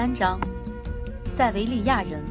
[0.00, 0.40] 三章，
[1.30, 2.24] 塞维利亚人。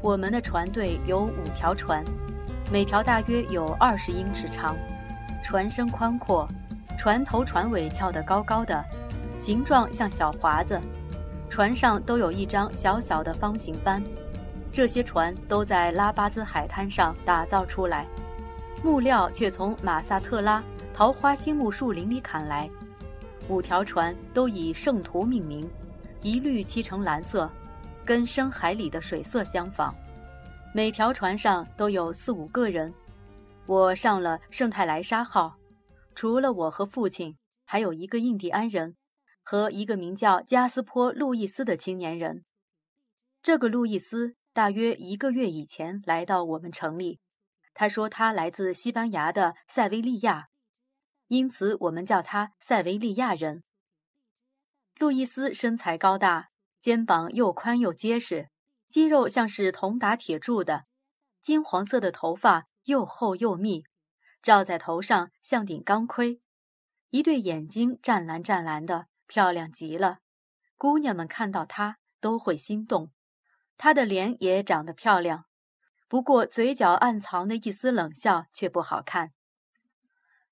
[0.00, 2.04] 我们的船队有五条船，
[2.70, 4.76] 每条大约有二十英尺长，
[5.42, 6.46] 船身宽阔，
[6.96, 8.84] 船头船尾翘得高高的，
[9.36, 10.80] 形状像小华子。
[11.50, 14.00] 船上都有一张小小的方形帆。
[14.70, 18.06] 这些船都在拉巴兹海滩上打造出来，
[18.80, 20.62] 木料却从马萨特拉
[20.94, 22.70] 桃花心木树林里砍来。
[23.48, 25.68] 五条船都以圣徒命名，
[26.22, 27.50] 一律漆成蓝色，
[28.04, 29.94] 跟深海里的水色相仿。
[30.74, 32.92] 每条船上都有四五个人。
[33.66, 35.56] 我上了圣泰莱莎号，
[36.14, 38.96] 除了我和父亲，还有一个印第安人
[39.42, 42.44] 和一个名叫加斯坡·路易斯的青年人。
[43.42, 47.20] 这个路易斯大约一个月以前来到我们城里，
[47.72, 50.48] 他说他来自西班牙的塞维利亚。
[51.28, 53.62] 因此，我们叫他塞维利亚人。
[54.98, 58.48] 路易斯身材高大，肩膀又宽又结实，
[58.88, 60.86] 肌肉像是铜打铁铸的，
[61.40, 63.84] 金黄色的头发又厚又密，
[64.42, 66.40] 罩在头上像顶钢盔，
[67.10, 70.18] 一对眼睛湛蓝湛蓝的，漂亮极了。
[70.76, 73.12] 姑娘们看到他都会心动。
[73.76, 75.44] 他的脸也长得漂亮，
[76.08, 79.32] 不过嘴角暗藏的一丝冷笑却不好看。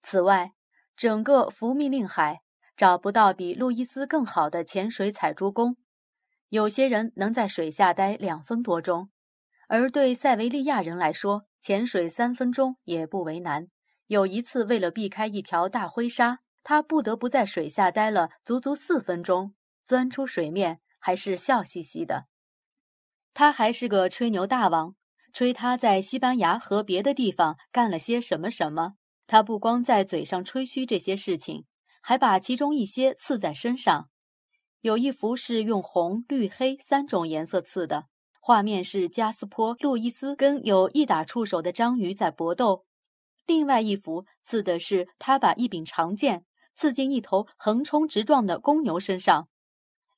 [0.01, 0.53] 此外，
[0.97, 2.43] 整个福密令海
[2.77, 5.77] 找不到比路易斯更好的潜水采珠工，
[6.51, 9.09] 有些人能在水下待两分多钟，
[9.69, 13.69] 而对塞维利亚人来说，潜水三分钟也不为难。
[14.09, 22.27] 有一次，为了避开一条大灰鲨，他不得不在水下待了足足四分钟，钻出水面还是笑嘻嘻的。
[23.33, 24.95] 他还是个吹牛大王，
[25.33, 28.95] 吹他在西班牙和别的地方干了些什么什么。
[29.27, 31.65] 他不光在嘴上吹嘘这些事情，
[32.09, 34.09] 还把其中一些刺在身上。
[34.81, 38.07] 有一幅是用红、绿、黑三种颜色刺的，
[38.39, 42.85] 画面是加斯坡·路易斯跟有一打触手的章鱼在搏斗；
[43.45, 46.45] 另外一幅刺的是他把一柄长剑
[46.77, 49.49] 刺进一头横冲直撞的公牛身上；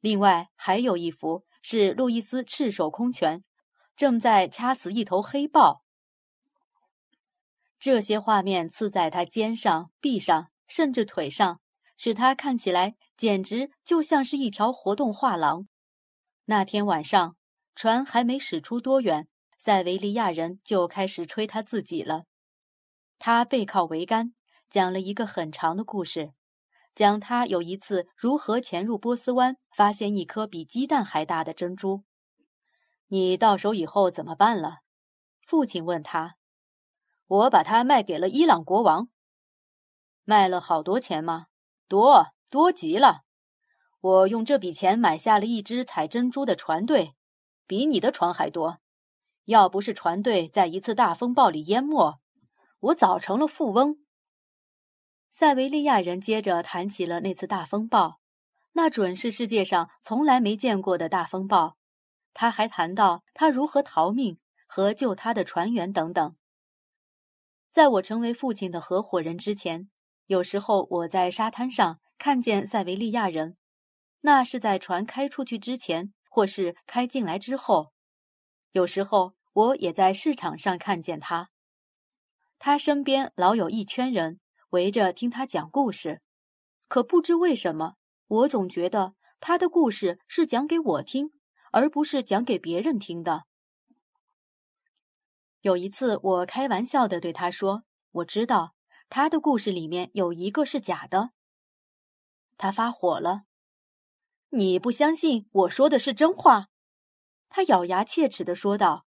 [0.01, 3.43] 另外还有一幅是路易斯赤手空拳，
[3.97, 5.85] 正在掐死一头黑豹。
[7.81, 11.63] 这些画面刺在他肩上、臂上，甚至腿上，
[11.99, 15.67] 使他看起来简直就像是一条活动画廊。
[16.47, 17.37] 那天晚上，
[17.75, 19.29] 船还没驶出多远，
[19.59, 22.25] 塞维利亚人就开始吹他自己了。
[23.19, 24.33] 他背靠桅杆，
[24.71, 26.33] 讲了一个很长的故事，
[26.95, 32.05] 讲他有一次如何潜入波斯湾，发现一颗比鸡蛋还大的珍珠。
[33.09, 34.79] 你到手以后怎么办了？
[35.43, 36.37] 父亲问他。
[37.27, 39.09] 我把它卖给了伊朗国王，
[40.25, 41.49] 卖了好多钱吗？
[41.89, 43.23] 多多极了。
[44.01, 47.15] 我用这笔钱买下了一支采珍珠的船队，
[47.67, 48.79] 比你的船还多。
[49.47, 52.21] 要不是船队在一次大风暴里淹没，
[52.81, 53.99] 我早成了富翁。
[55.31, 58.21] 塞维利亚人接着谈起了那次大风暴，
[58.73, 61.77] 那准是世界上从来没见过的大风暴。
[62.35, 66.37] 他还谈到他如何逃命和救他的船员等等。
[67.71, 69.91] 在我成为父亲的合伙人之前，
[70.29, 73.57] 有时候我在沙滩上看见塞维利亚人，
[74.21, 77.93] 那是在船开出去之前，或是开进来之后。
[78.73, 81.49] 有时候我也在市场上看见他，
[82.59, 84.39] 他身边老有一圈人
[84.71, 86.21] 围着听他讲故事。
[86.89, 87.95] 可不知为什么，
[88.27, 91.31] 我总觉得他的故事是讲给我听，
[91.73, 93.45] 而不是讲给别人听的。
[95.63, 98.75] 有一次，我开玩笑地对他说：“我知道
[99.09, 101.31] 他的故事里面有一个是假的。”
[102.57, 103.43] 他发火了
[104.51, 106.69] ：“你不相信我说的是真话？”
[107.49, 109.07] 他咬牙切齿地说道。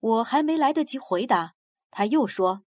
[0.00, 1.56] 我还没来得及回答，
[1.90, 2.62] 他又说：“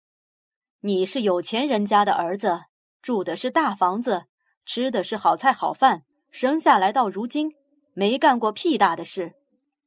[0.83, 2.65] 你是有钱人家的儿子，
[3.01, 4.27] 住的是大房子，
[4.65, 7.55] 吃的是好菜好饭，生下来到如今
[7.93, 9.37] 没干过屁大的事，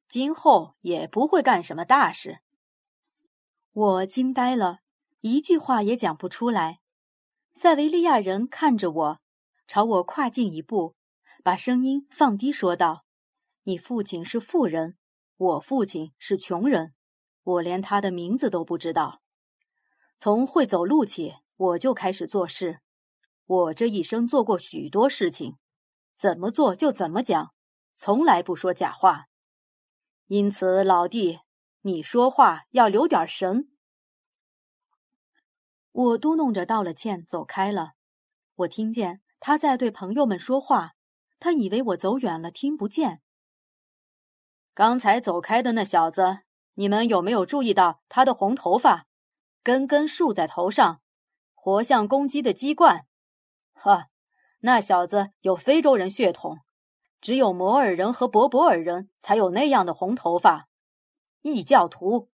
[0.07, 2.39] 今后也不会干什么大事。”
[3.74, 4.82] 我惊呆了，
[5.25, 6.81] 一句话也讲不出来。
[7.54, 9.22] 塞维利亚人看着我，
[9.66, 10.98] 朝我跨进一步，
[11.42, 13.06] 把声音放低说道
[13.64, 14.98] ：“你父亲是富人，
[15.38, 16.94] 我父亲是穷人，
[17.44, 19.22] 我连他的名字都不知道。
[20.18, 22.81] 从会走路起，我就开始做事。
[23.46, 25.56] 我这一生做过许多事情，
[26.18, 27.54] 怎么做就怎么讲，
[27.96, 29.28] 从来不说假话。
[30.28, 31.40] 因此，老弟。”
[31.86, 33.73] 你说话要留点神。
[35.94, 37.92] 我嘟哝着道了歉，走开了。
[38.56, 40.94] 我听见他在对朋友们说话，
[41.40, 43.22] 他以为我走远了，听不见。
[44.74, 46.40] 刚才走开的那小子，
[46.74, 49.06] 你们有没有注意到他的红头发，
[49.62, 51.01] 根根竖在头上，
[51.54, 53.06] 活像公鸡的鸡冠？
[53.74, 54.07] 呵，
[54.62, 56.62] 那小子有非洲人血统，
[57.22, 60.69] 只有摩尔人和博博尔人才有那样的红头发。
[61.44, 62.32] 异教徒。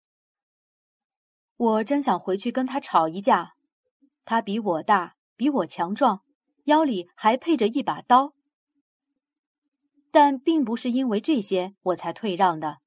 [1.59, 3.55] 我真想回去跟他吵一架。
[4.23, 6.21] 他比我大，比我强壮，
[6.65, 8.33] 腰里还配着一把刀。
[10.09, 12.77] 但并不是因为这些我才退让的。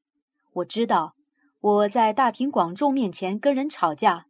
[0.54, 1.14] 我知道，
[1.60, 4.26] 我在大庭广众面前跟人吵架，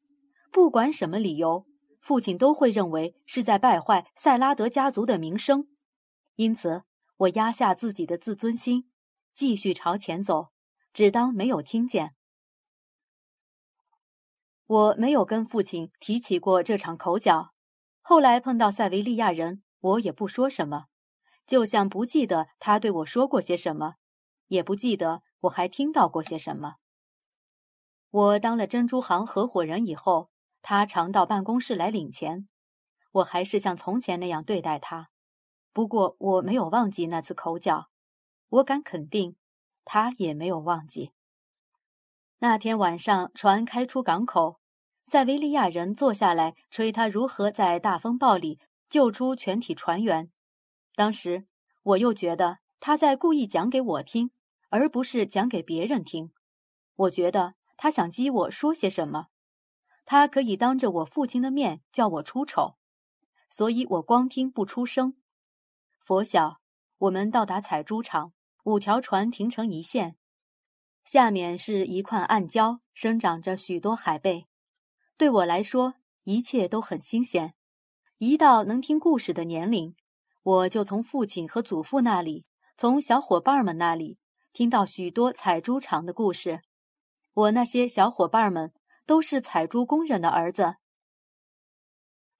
[0.50, 1.64] 不管什么理由，
[2.00, 5.68] 父亲都会认为是在败坏塞拉德家族的名声。
[6.34, 6.82] 因此，
[7.18, 8.90] 我压下自己的自尊心，
[9.32, 10.48] 继续朝前走，
[10.92, 12.14] 只当没有听见。
[14.72, 17.50] 我没有跟父亲提起过这场口角。
[18.00, 20.86] 后来碰到塞维利亚人，我也不说什么。
[21.46, 23.96] 就像不记得他对我说过些什么，
[24.46, 26.76] 也不记得我还听到过些什么。
[28.10, 30.30] 我当了珍珠行合伙人以后，
[30.62, 32.48] 他常到办公室来领钱，
[33.10, 35.10] 我还是像从前那样对待他。
[35.74, 37.88] 不过我没有忘记那次口角，
[38.48, 39.36] 我敢肯定，
[39.84, 41.12] 他也没有忘记。
[42.38, 44.60] 那天晚上，船开出港口，
[45.04, 48.58] 塞维利亚人坐下来吹他如何在大风暴里
[48.88, 50.30] 救出全体船员。
[50.94, 51.46] 当时
[51.82, 54.30] 我又觉得他在故意讲给我听，
[54.68, 56.32] 而不是讲给别人听。
[56.94, 59.28] 我觉得他想激我说些什么，
[60.04, 62.76] 他可以当着我父亲的面叫我出丑，
[63.50, 65.14] 所以我光听不出声。
[65.98, 66.60] 佛晓，
[66.98, 68.32] 我们到达采珠场，
[68.64, 70.16] 五条船停成一线，
[71.04, 74.46] 下面是一块暗礁，生长着许多海贝。
[75.16, 75.94] 对我来说，
[76.24, 77.54] 一切都很新鲜。
[78.18, 79.94] 一到能听故事的年龄。
[80.44, 84.18] 我就从父亲和祖父那里，从小伙伴们那里
[84.52, 86.62] 听到许多采珠场的故事。
[87.32, 88.72] 我那些小伙伴们
[89.06, 90.74] 都是采珠工人的儿子。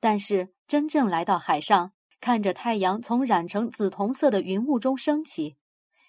[0.00, 5.56] 但是真正来到海上，看着太阳从染成紫铜色的云雾中升起，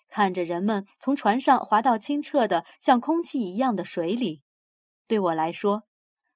[0.09, 4.41] 看着人们从船上滑到清澈的像空气一样的水里，
[5.07, 5.83] 对我来说，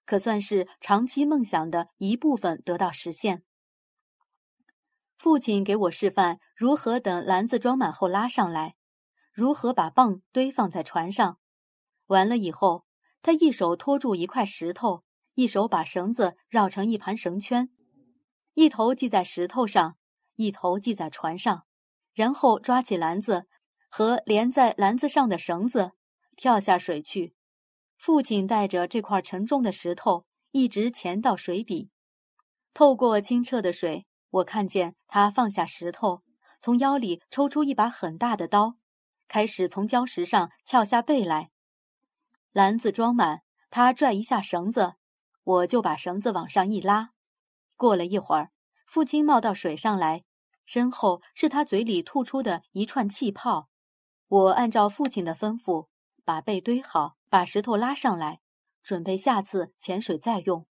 [0.08, 3.44] 可算是长期梦想的一部分得到实现。
[5.18, 8.76] 父亲给我示范如何等篮子装满后拉上来，
[9.34, 11.38] 如何把棒堆放在船上。
[12.06, 12.86] 完了以后，
[13.22, 17.70] 他一手托住一块石头，一手把绳子绕成一盘绳圈，
[18.54, 19.98] 一头系在石头上，
[20.36, 21.66] 一头系在船上，
[22.14, 23.48] 然后抓起篮子
[23.90, 25.92] 和连在篮子上的绳子，
[26.38, 27.36] 跳下水去。
[27.98, 31.90] 父亲带着这块沉重的石头一直潜到水底，
[32.74, 34.06] 透过清澈的水。
[34.30, 36.22] 我看见他放下石头，
[36.60, 38.76] 从腰里抽出一把很大的刀，
[39.28, 41.50] 开始从礁石上撬下背来。
[42.52, 44.96] 篮子装满，他拽一下绳子，
[45.44, 47.12] 我就把绳子往上一拉。
[47.76, 48.52] 过了一会儿，
[48.86, 50.24] 父亲冒到水上来，
[50.66, 53.70] 身后是他嘴里吐出的一串气泡。
[54.28, 55.88] 我按照父亲的吩咐，
[56.26, 58.40] 把背堆好，把石头拉上来，
[58.82, 60.66] 准备下次潜水再用。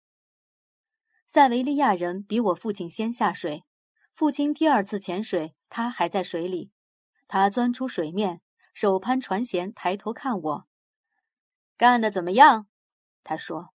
[1.27, 3.63] 塞维利亚人比我父亲先下水。
[4.13, 6.71] 父亲第二次潜水，他还在水里。
[7.27, 8.41] 他钻出水面，
[8.73, 10.67] 手攀船舷，抬头看我。
[11.77, 12.67] 干得怎么样？
[13.23, 13.73] 他说：“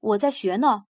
[0.00, 0.84] 我在学呢。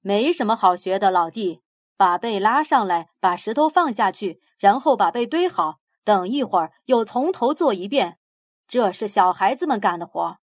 [0.00, 1.62] 没什么好学的，老弟。
[1.96, 5.80] 把背拉上来，把石头放下去，然后把背堆好。
[6.02, 8.18] 等一会儿又从头做一遍。
[8.66, 10.38] 这是小孩子们干的活。”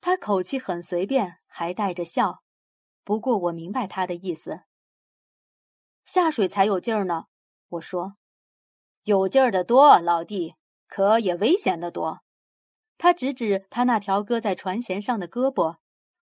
[0.00, 2.42] 他口气很随便，还带着笑。
[3.04, 4.60] 不过我明白他的意思。
[6.04, 7.24] 下水才有劲儿呢，
[7.68, 8.14] 我说，
[9.04, 10.54] 有劲儿的多，老弟，
[10.86, 12.20] 可也危险的多。
[12.96, 15.78] 他指指他那条搁在船舷上的胳膊，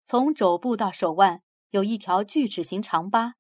[0.06, 3.34] 从肘部到手腕有一条锯齿形长疤，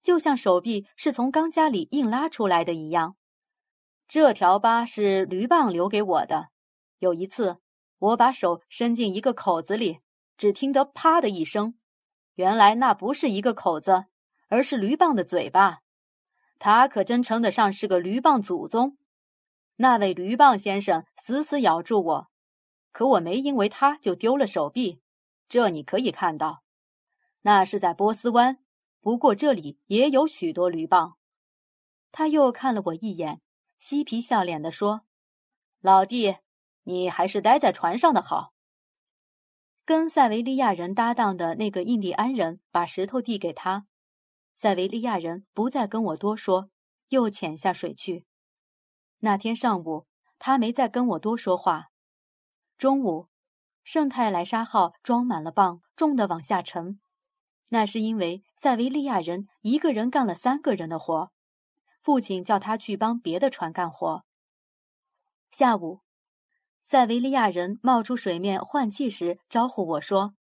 [0.00, 3.17] 就像手臂是从钢夹里硬拉出来的一样。
[4.08, 6.48] 这条疤是驴棒留给我的。
[6.98, 7.58] 有一次，
[7.98, 10.00] 我把手伸进一个口子里，
[10.38, 11.74] 只听得“啪”的一声。
[12.36, 14.06] 原来那不是一个口子，
[14.48, 15.80] 而是驴棒的嘴巴。
[16.58, 18.96] 他可真称得上是个驴棒祖宗。
[19.76, 22.28] 那位驴棒先生死死咬住我，
[22.90, 25.02] 可我没因为他就丢了手臂。
[25.50, 26.62] 这你可以看到，
[27.42, 28.58] 那是在波斯湾。
[29.00, 31.16] 不过这里也有许多驴棒。
[32.10, 33.40] 他又看了我一眼，
[33.78, 35.02] 嬉皮笑脸地说
[35.80, 36.36] ：“老弟，
[36.82, 38.52] 你还是待在船上的好。”
[39.84, 43.86] 跟塞维利亚人搭档的那个印第安人把石头递给他，
[44.54, 46.70] 塞维利亚人不再跟我多说，
[47.08, 48.26] 又潜下水去。
[49.20, 50.06] 那天上午，
[50.38, 51.90] 他没再跟我多说话。
[52.76, 53.28] 中午，
[53.82, 57.00] 圣泰莱莎号装满了蚌，重的往下沉。
[57.70, 61.32] 那是因为塞维利亚人一个人干了三个人的活，
[62.08, 64.24] 父亲叫他去帮别的船干活。
[65.50, 66.00] 下午，
[66.82, 70.34] 塞维利亚人冒出水面换气时，招呼我说：“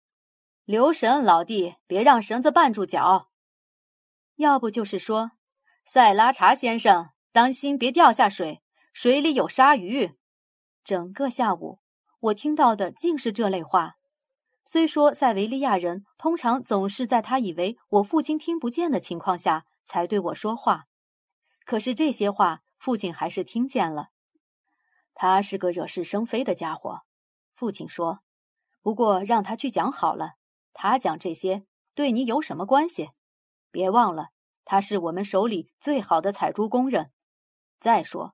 [0.64, 3.28] 留神，老弟，别让绳子绊住脚。”
[4.38, 5.32] 要不就是说
[5.86, 8.62] ：“塞拉查先生，当心别掉下水，
[8.94, 10.16] 水里有鲨鱼。”
[10.86, 11.82] 整个下午，
[12.22, 13.96] 我听到的尽是这类话。
[14.64, 20.86] 虽说塞维利亚人通常总是在他以为我父亲听不见的情况下才对我说话，
[21.68, 24.12] 可是这些话父亲还是听见了。
[25.14, 27.02] 他是个惹是生非的家伙，
[27.52, 28.22] 父亲说。
[28.82, 30.36] 不过让他去讲好了，
[30.72, 33.10] 他讲这些对你有什么关系？
[33.70, 34.30] 别忘了，
[34.64, 37.12] 他是我们手里最好的采珠工人。
[37.82, 38.34] 再说，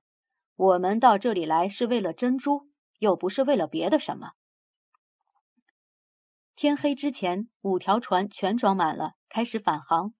[0.54, 2.68] 我们到这里来是为了珍珠，
[3.00, 4.34] 又不是为了别的什么。
[6.54, 10.14] 天黑之前，五条船全装满了，开始返航。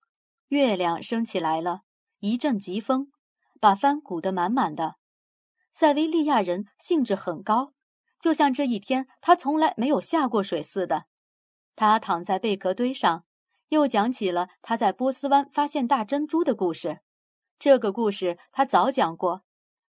[0.48, 1.82] 月亮升起来了，
[2.24, 3.12] 一阵疾风
[3.60, 4.96] 把帆鼓得满满的。
[5.74, 7.74] 塞维利亚人兴致很高，
[8.18, 11.04] 就像这一天他从来没有下过水似的。
[11.76, 13.26] 他躺在贝壳堆上，
[13.68, 17.00] 又讲起了他在波斯湾发现大珍珠的故事。
[17.58, 19.42] 这个故事他早讲过，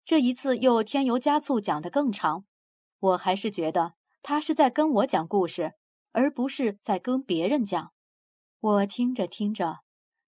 [0.04, 2.46] 这一次又添油加醋讲得更长。
[3.00, 5.74] 我还是觉得他是在跟我讲故事。
[6.16, 7.92] 而不是在跟别人讲，
[8.60, 9.83] 我听着听着，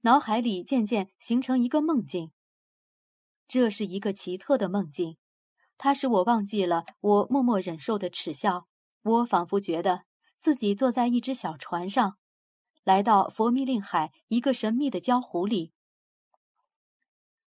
[0.05, 2.31] 脑海里渐渐形成一个梦境。
[3.47, 5.17] 这是一个奇特的梦境，
[5.79, 8.67] 它使我忘记了我默默忍受的耻笑。
[9.01, 10.03] 我仿佛觉得
[10.37, 12.17] 自己坐在一只小船上，
[12.83, 15.73] 来到佛密令海一个神秘的礁湖里。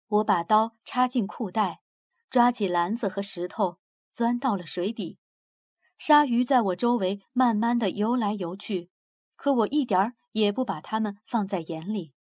[0.08, 1.82] 我把刀插进裤袋，
[2.30, 3.80] 抓起篮子和石头，
[4.12, 5.18] 钻到了水底。
[5.98, 8.92] 鲨鱼在我周围慢慢的游来游去，
[9.36, 12.14] 可我一点儿也不把它们放在眼里。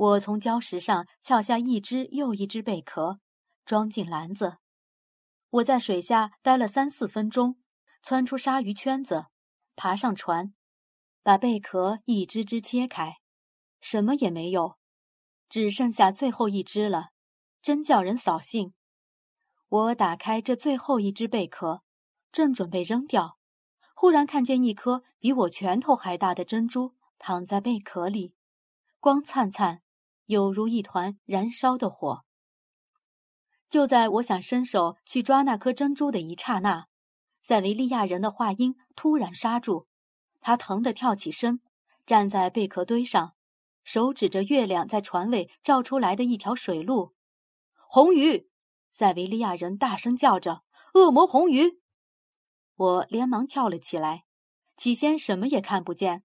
[0.00, 3.20] 我从礁石上撬下一只又一只贝壳，
[3.66, 4.56] 装进篮子。
[5.50, 7.58] 我在水下待了三四分钟，
[8.02, 9.26] 窜出鲨鱼圈子，
[9.76, 10.54] 爬上船，
[11.22, 13.16] 把贝壳一只只切开，
[13.82, 14.78] 什么也没有，
[15.50, 17.10] 只剩下最后一只了，
[17.60, 18.72] 真叫人扫兴。
[19.68, 21.82] 我打开这最后一只贝壳。
[22.32, 23.38] 正准备扔掉，
[23.94, 28.36] 忽然看见一颗比我拳头还大的珍珠躺在贝壳里，
[29.00, 29.82] 光灿灿，
[30.30, 32.24] 有如一团燃烧的火。
[33.68, 36.86] 就在我想伸手去抓那颗珍珠的一刹那，
[37.42, 39.88] 塞维利亚人的话音突然刹住，
[40.40, 41.60] 他疼得跳起身，
[42.06, 43.34] 站在贝壳堆上，
[43.82, 47.16] 手指着月亮在船尾照出来的一条水路。
[47.88, 48.48] 红鱼！
[48.92, 50.62] 塞维利亚人大声叫着
[50.94, 51.80] ：“恶魔红鱼！”
[52.76, 54.26] 我连忙跳了起来，
[54.76, 56.22] 起先什么也看不见，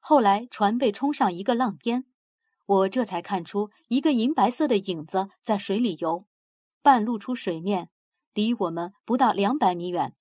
[0.00, 2.06] 后来船被冲上一个浪尖，
[2.66, 6.26] 我这才看出一个银白色的影子在水里游，
[6.82, 7.90] 半露出水面，
[8.32, 10.16] 离我们不到两百米远。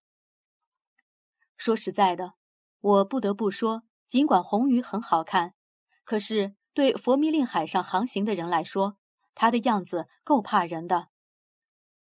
[1.55, 2.33] 说实在的，
[2.81, 5.53] 我不得不说，尽管红鱼很好看，
[6.03, 8.97] 可是对佛密令海上航行的人来说，
[9.33, 11.07] 它的样子够怕人的。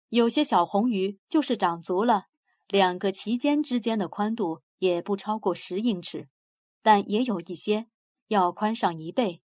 [0.10, 2.28] 有些小红鱼就是长足了。
[2.68, 6.30] 两个鳍尖之间的宽度也不超过十英尺，
[6.84, 7.88] 但也有一些
[8.28, 9.42] 要宽上一倍，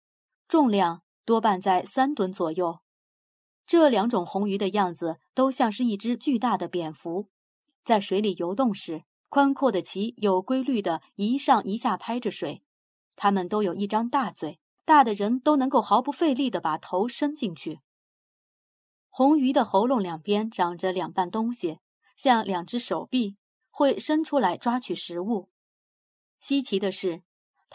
[0.48, 2.80] 重量多半在三吨左右。
[3.66, 7.28] 这两种红鱼的样子都像是一只巨大的蝙蝠，
[7.84, 12.62] 在水里游动时，宽阔的鳍有规律的一上一下拍着水。
[13.16, 17.80] 它们都有一张大嘴，大的人都能够毫不费力地把头伸进去。
[19.08, 21.78] 红鱼的喉咙两边长着两瓣东西。
[22.16, 23.36] 像两只手臂
[23.70, 25.50] 会伸出来抓取食物。
[26.38, 27.24] 稀奇的是，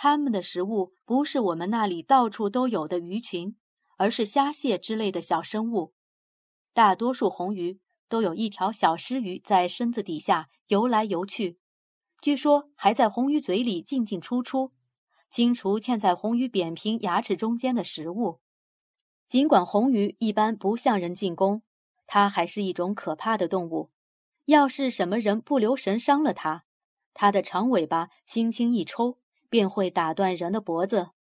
[0.02, 3.58] 它们的食物不是我们那里到处都有的鱼群，
[3.98, 5.94] 而是虾蟹之类的小生物。
[6.72, 11.60] 大多数红鱼都有一条小尸鱼在身子底下游来游去，
[12.22, 14.72] 据说还在红鱼嘴里进进出出，
[15.30, 18.40] 清除嵌在红鱼扁平牙齿中间的食物。
[19.28, 21.64] 尽管红鱼一般不向人进攻，
[22.08, 23.92] 它还是一种可怕的动物。
[24.46, 26.64] 要是什么人不留神伤了它，
[27.14, 29.19] 它的长尾巴轻轻一抽，
[29.50, 31.12] 便会打断人的脖子；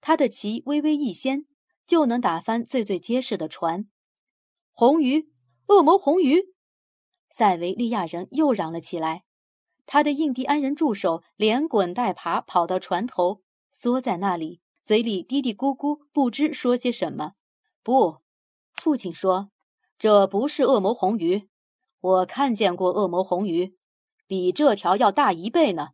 [0.00, 1.46] 他的鳍微微一掀，
[1.86, 3.88] 就能打翻最最结实的船。
[4.72, 5.30] 红鱼，
[5.68, 6.54] 恶魔红鱼！
[7.30, 9.24] 塞维利亚人又嚷了起来。
[9.84, 17.34] 他的印第安人助手连滚带爬跑到船头，缩在那里，嘴里嘀嘀咕咕，不知说些什么。
[17.82, 18.18] 不，
[18.74, 19.50] 父亲说
[19.98, 21.48] ：“这不是恶魔红鱼，
[22.00, 23.76] 我看见过恶魔红鱼，
[24.26, 25.90] 比这条要大一倍呢。”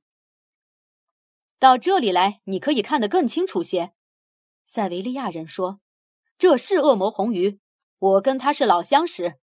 [1.63, 3.93] 到这里来，你可以看得更清楚些。”
[4.67, 5.79] 塞维利亚人说
[6.37, 7.61] ：“这是恶魔红鱼，
[8.01, 9.39] 我跟他是老相识。”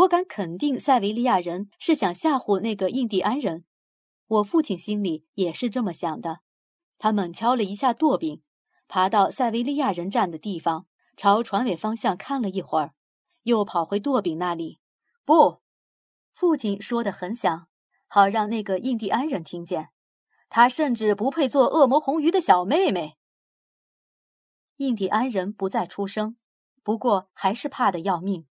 [0.00, 3.64] 我敢肯定，塞维利亚人是想吓唬那个印第安人。
[4.26, 6.40] 我父亲心里也是这么想的。
[6.98, 8.42] 他猛敲了一下舵柄，
[8.86, 10.86] 爬到塞维利亚人站的地方，
[11.16, 12.92] 朝船尾方向看了一会儿，
[13.44, 14.78] 又跑回舵柄那里。
[15.24, 15.62] 不，
[16.34, 17.68] 父亲说的很响，
[18.06, 19.88] 好让那个印第安人听见。
[20.48, 23.16] 他甚至不配做恶魔红鱼的小妹妹。
[24.76, 26.36] 印第安人不再出声，
[26.82, 28.46] 不过还是怕得要命。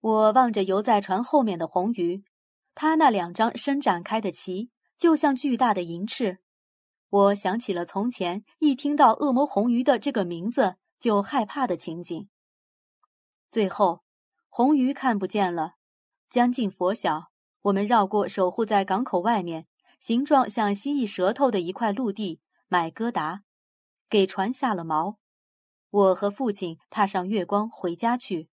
[0.00, 2.24] 我望着游在船后面的红鱼，
[2.74, 6.40] 它那两张伸展开的鳍就像巨大的银翅。
[7.08, 12.28] 我想起了从前一听到恶魔红鱼的这个名字就害怕的情景。
[13.50, 14.02] 最后，
[14.48, 15.76] 红鱼看不见了。
[16.28, 17.30] 将近拂晓，
[17.62, 19.68] 我们绕过守护在港口外面、
[20.04, 23.42] 形状像蜥蜴舌头的一块陆地，买戈达，
[24.10, 25.16] 给船下了锚。
[25.88, 28.50] 我和父亲踏上月光回家去。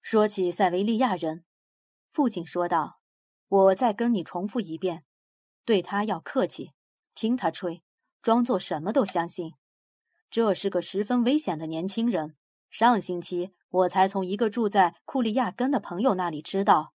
[0.00, 1.44] 说起塞维利亚人，
[2.08, 3.00] 父亲说道
[3.48, 5.04] ：“我再跟你重复一遍，
[5.66, 6.72] 对他要客气，
[7.14, 7.82] 听他吹，
[8.22, 9.52] 装作什么都相信。
[10.30, 12.34] 这是个十分危险的年轻人。
[12.70, 16.94] 上星期我才从一个住在库利亚根的朋友那里知道，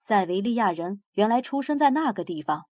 [0.00, 2.66] 塞维利亚人原来出生在那个地方。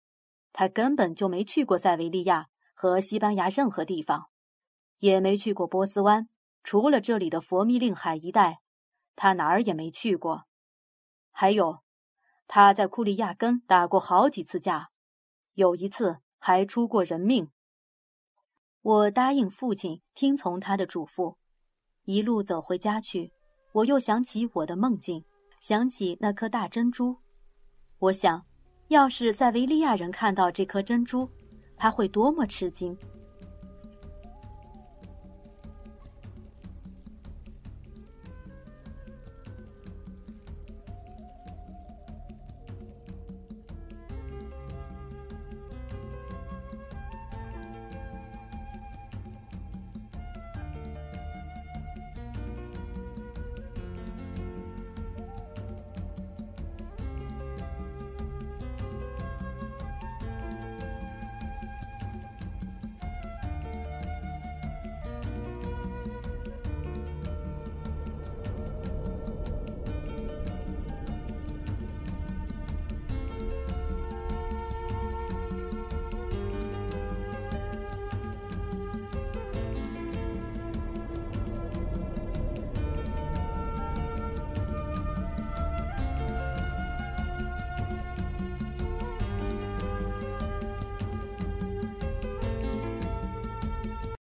[0.58, 4.30] 他根本就没去过塞维利亚和西班牙任何地方，
[5.00, 6.30] 也没去过波斯湾，
[6.64, 8.62] 除了这里的佛密令海一带。”
[9.18, 10.46] 他哪儿也没去过，
[11.32, 11.80] 还有，
[12.48, 14.92] 他在库利亚根打过好几次架，
[15.56, 17.50] 有一次还出过人命。
[18.82, 21.36] 我答应父亲听从他的嘱咐，
[22.04, 23.34] 一路走回家去。
[23.74, 25.26] 我又想起我的梦境，
[25.60, 27.18] 想起那颗大珍珠。
[28.00, 28.46] 我想，
[28.90, 31.28] 要是塞维利亚人看到这颗珍珠，
[31.76, 32.96] 他会多么吃惊！